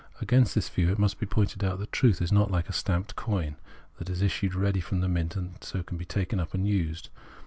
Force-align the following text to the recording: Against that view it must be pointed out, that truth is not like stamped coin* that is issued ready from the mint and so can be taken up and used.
Against 0.19 0.55
that 0.55 0.63
view 0.65 0.91
it 0.91 0.97
must 0.97 1.19
be 1.19 1.27
pointed 1.27 1.63
out, 1.63 1.77
that 1.77 1.91
truth 1.91 2.23
is 2.23 2.31
not 2.31 2.49
like 2.49 2.73
stamped 2.73 3.15
coin* 3.15 3.55
that 3.99 4.09
is 4.09 4.23
issued 4.23 4.55
ready 4.55 4.79
from 4.81 4.99
the 5.01 5.07
mint 5.07 5.35
and 5.35 5.63
so 5.63 5.83
can 5.83 5.95
be 5.99 6.05
taken 6.05 6.39
up 6.39 6.55
and 6.55 6.67
used. 6.67 7.09